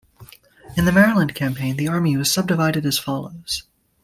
In 0.75 0.85
the 0.85 0.91
Maryland 0.91 1.35
Campaign 1.35 1.77
the 1.77 1.87
Army 1.87 2.17
was 2.17 2.31
subdivided 2.31 2.87
as 2.87 2.97
follows. 2.97 3.65